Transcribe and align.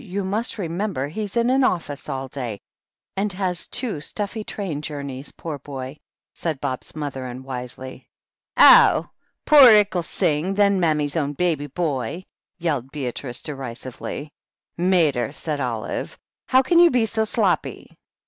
You 0.03 0.23
must 0.23 0.57
remember 0.57 1.07
he's 1.09 1.37
in 1.37 1.51
an 1.51 1.63
office 1.63 2.09
all 2.09 2.27
day, 2.27 2.59
and 3.15 3.31
has 3.33 3.67
two 3.67 4.01
stuffy 4.01 4.43
train 4.43 4.81
journeys, 4.81 5.31
poor 5.31 5.59
boy," 5.59 5.97
said 6.33 6.59
Bob's 6.59 6.95
mother 6.95 7.27
unwisely. 7.27 8.07
*'Owl 8.57 9.13
poor 9.45 9.69
'ickle 9.69 10.01
sing, 10.01 10.55
then— 10.55 10.79
mammy's 10.79 11.15
own 11.15 11.33
baby 11.33 11.67
boy!" 11.67 12.23
yelled 12.57 12.89
Beatrice 12.91 13.43
derisively, 13.43 14.31
"Mater!" 14.75 15.31
said 15.41 15.59
Olive, 15.59 16.17
"how 16.47 16.63
can 16.63 16.79
you 16.79 16.89
be 16.89 17.05
so 17.05 17.23
sloppy 17.23 17.95